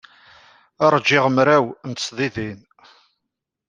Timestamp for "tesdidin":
1.93-2.59